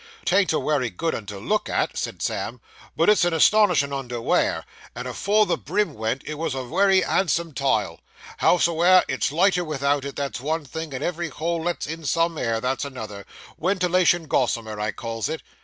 [0.25, 2.59] ''Tain't a wery good 'un to look at,' said Sam,
[2.95, 6.63] 'but it's an astonishin' 'un to wear; and afore the brim went, it was a
[6.63, 7.99] wery handsome tile.
[8.39, 12.59] Hows'ever it's lighter without it, that's one thing, and every hole lets in some air,
[12.59, 13.27] that's another
[13.59, 15.43] wentilation gossamer I calls it.